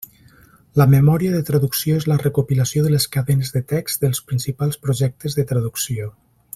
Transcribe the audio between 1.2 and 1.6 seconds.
de